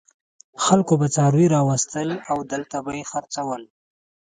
خلکو 0.65 0.93
به 0.99 1.07
څاروي 1.15 1.47
راوستل 1.55 2.09
او 2.31 2.37
دلته 2.51 2.77
به 2.85 2.91
یې 2.97 3.03
خرڅول. 3.11 3.63